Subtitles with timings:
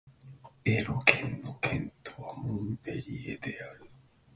[0.65, 3.85] エロー県の県都はモンペリエである